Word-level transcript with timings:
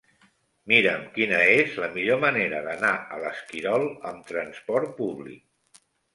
Mira'm 0.71 1.03
quina 1.17 1.41
és 1.57 1.75
la 1.83 1.89
millor 1.97 2.21
manera 2.23 2.63
d'anar 2.69 2.95
a 3.17 3.21
l'Esquirol 3.25 3.87
amb 4.15 4.27
trasport 4.33 4.99
públic. 5.05 5.81